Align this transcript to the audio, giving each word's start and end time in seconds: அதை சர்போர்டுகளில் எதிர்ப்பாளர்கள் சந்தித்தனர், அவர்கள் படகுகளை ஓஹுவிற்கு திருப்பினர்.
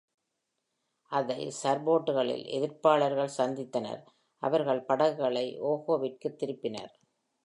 அதை 1.11 1.53
சர்போர்டுகளில் 1.63 2.45
எதிர்ப்பாளர்கள் 2.57 3.35
சந்தித்தனர், 3.37 4.01
அவர்கள் 4.43 4.81
படகுகளை 4.81 5.45
ஓஹுவிற்கு 5.61 6.29
திருப்பினர். 6.35 6.93